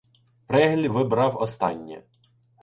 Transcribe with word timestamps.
Прегль 0.47 0.87
вибрав 0.87 1.37
останнє. 1.37 2.03